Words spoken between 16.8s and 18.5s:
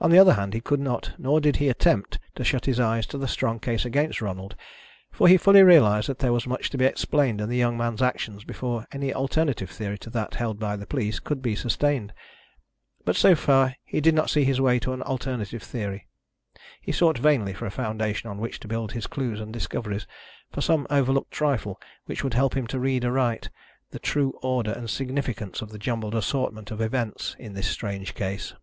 He sought vainly for a foundation on